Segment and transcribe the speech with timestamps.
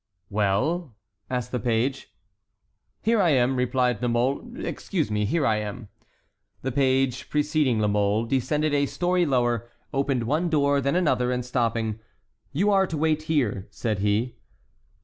[0.31, 0.95] '""Well?"
[1.29, 2.11] asked the page.
[3.03, 5.89] "Here I am," replied La Mole, "excuse me, here I am."
[6.63, 11.45] The page, preceding La Mole, descended a story lower, opened one door, then another, and
[11.45, 11.99] stopping,
[12.51, 14.37] "You are to wait here," said he.